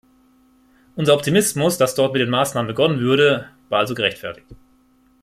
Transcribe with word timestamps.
Unser 0.95 1.13
Optimismus, 1.13 1.77
dass 1.77 1.93
dort 1.93 2.13
mit 2.13 2.23
den 2.23 2.31
Maßnahmen 2.31 2.67
begonnen 2.67 3.01
würde, 3.01 3.51
war 3.69 3.77
also 3.81 3.93
gerechtfertigt. 3.93 4.47